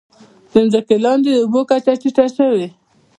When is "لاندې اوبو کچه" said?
1.05-1.93